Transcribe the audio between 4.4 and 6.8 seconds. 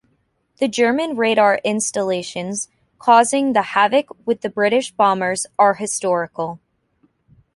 the British bombers are historical.